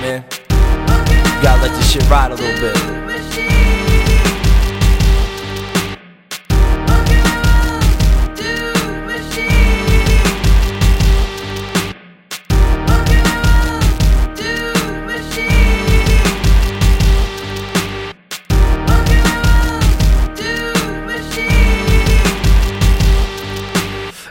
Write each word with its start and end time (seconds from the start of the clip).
man. 0.00 0.24
You 0.50 1.42
gotta 1.42 1.62
let 1.62 1.70
this 1.76 1.92
shit 1.92 2.10
ride 2.10 2.32
a 2.32 2.34
little 2.34 2.60
bit. 2.60 2.76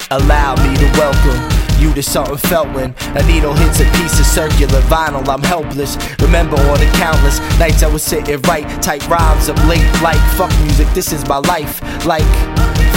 Allow 0.09 0.55
me 0.55 0.75
to 0.75 0.85
welcome 0.97 1.56
you 1.79 1.93
to 1.93 2.03
something 2.03 2.37
felt 2.37 2.67
when 2.73 2.93
a 3.15 3.23
needle 3.27 3.53
hits 3.53 3.79
a 3.79 3.85
piece 3.97 4.19
of 4.19 4.25
circular 4.25 4.81
vinyl. 4.81 5.27
I'm 5.27 5.43
helpless. 5.43 5.97
Remember 6.19 6.57
all 6.57 6.77
the 6.77 6.89
countless 6.97 7.39
nights 7.59 7.83
I 7.83 7.87
was 7.87 8.03
sitting 8.03 8.41
right, 8.41 8.65
tight 8.81 9.07
rhymes 9.07 9.49
up 9.49 9.57
late. 9.67 9.85
Like, 10.01 10.21
fuck 10.35 10.51
music, 10.61 10.87
this 10.93 11.11
is 11.13 11.27
my 11.27 11.37
life. 11.37 11.81
Like, 12.05 12.25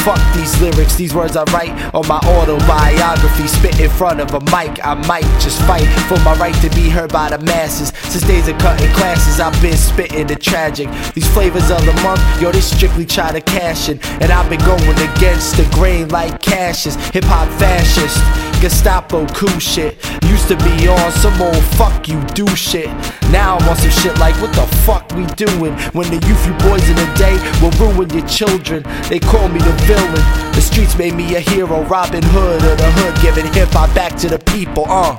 fuck 0.05 0.21
these 0.35 0.59
lyrics, 0.61 0.97
these 0.97 1.15
words 1.15 1.37
I 1.37 1.45
write 1.53 1.73
on 1.95 2.07
my 2.09 2.19
autobiography. 2.19 3.47
Spit 3.47 3.81
in 3.81 3.91
front 3.91 4.21
of 4.21 4.33
a 4.35 4.41
mic, 4.41 4.85
I 4.85 4.95
might 5.07 5.29
just 5.41 5.61
fight 5.63 5.87
for 6.09 6.19
my 6.25 6.35
right 6.37 6.55
to 6.63 6.71
be 6.71 6.89
heard 6.89 7.13
by 7.13 7.31
the 7.31 7.39
masses. 7.39 7.93
Since 8.11 8.27
days 8.27 8.49
of 8.49 8.59
cutting 8.59 8.93
classes, 8.95 9.41
I've 9.41 9.61
been 9.63 9.77
spitting 9.77 10.27
the 10.27 10.37
tragic. 10.37 10.89
These 11.15 11.29
flavors 11.33 11.71
of 11.71 11.85
the 11.85 11.93
month, 12.03 12.21
yo, 12.41 12.51
they 12.51 12.61
strictly 12.61 13.07
try 13.07 13.33
to 13.33 13.41
cash 13.41 13.89
in. 13.89 14.01
And 14.21 14.33
I've 14.33 14.49
been 14.49 14.61
going 14.61 14.83
against 15.11 15.57
the 15.57 15.69
grain 15.75 16.09
like 16.09 16.41
cashes. 16.41 16.97
Hip 17.11 17.25
hop 17.25 17.49
fascist. 17.59 18.40
Gestapo 18.61 19.27
cool 19.29 19.59
shit. 19.59 19.97
Used 20.25 20.49
to 20.49 20.57
be 20.57 20.87
on 20.87 21.13
some 21.13 21.41
old 21.41 21.65
fuck 21.77 22.07
you 22.07 22.21
do 22.35 22.47
shit. 22.55 22.89
Now 23.31 23.57
I'm 23.57 23.67
on 23.67 23.77
some 23.77 23.89
shit 23.89 24.19
like 24.19 24.35
what 24.43 24.53
the 24.53 24.67
fuck 24.85 25.11
we 25.13 25.25
doing? 25.35 25.73
When 25.95 26.11
the 26.11 26.21
youth 26.29 26.47
you 26.47 26.53
boys 26.69 26.87
in 26.87 26.97
the 26.97 27.11
day 27.17 27.41
will 27.63 27.73
ruin 27.81 28.11
your 28.11 28.27
children. 28.29 28.83
They 29.09 29.19
call 29.19 29.49
me 29.49 29.61
the 29.61 29.73
villain. 29.89 30.53
The 30.53 30.61
streets 30.61 30.95
made 30.99 31.15
me 31.15 31.37
a 31.37 31.41
hero, 31.41 31.85
Robin 31.85 32.23
Hood 32.23 32.63
of 32.63 32.77
the 32.77 32.91
hood, 32.93 33.23
giving 33.23 33.51
hip 33.55 33.71
hop 33.71 33.95
back 33.95 34.15
to 34.19 34.29
the 34.29 34.39
people. 34.39 34.85
Uh. 34.89 35.17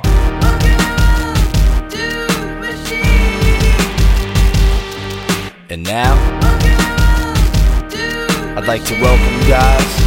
And 5.68 5.82
now, 5.82 6.14
I'd 8.56 8.68
like 8.68 8.84
to 8.84 8.94
welcome 9.00 9.34
you 9.42 9.48
guys 9.48 10.02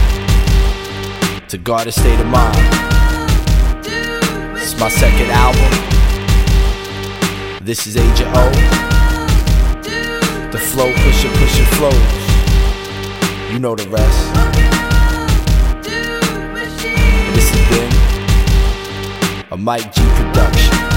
to 1.50 1.58
Garden 1.58 1.92
State 1.92 2.20
of 2.22 2.28
Mind. 2.28 3.05
My 4.78 4.90
second 4.90 5.32
album. 5.32 5.72
This 7.64 7.88
is 7.88 7.96
Age 7.96 8.22
of 8.22 8.28
O. 8.36 8.52
The 10.52 10.60
flow 10.60 10.92
pusher, 10.94 11.30
pusher 11.30 11.66
flows. 11.76 11.96
You 13.52 13.60
know 13.60 13.74
the 13.74 13.88
rest. 13.90 14.36
And 16.86 17.36
this 17.36 17.50
has 17.50 17.64
been 17.70 19.52
a 19.52 19.58
Mike 19.58 19.94
G 19.94 20.02
production. 20.16 20.95